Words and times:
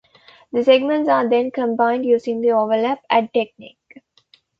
The 0.51 0.63
segments 0.63 1.07
are 1.09 1.29
then 1.29 1.51
combined 1.51 2.07
using 2.07 2.41
the 2.41 2.53
overlap 2.53 3.03
add 3.07 3.31
technique. 3.35 4.01